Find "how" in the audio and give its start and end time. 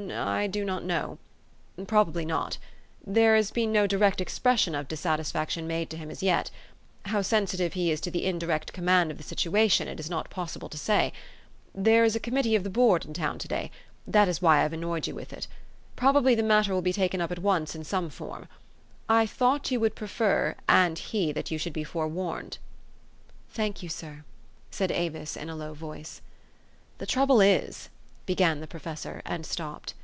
7.04-7.20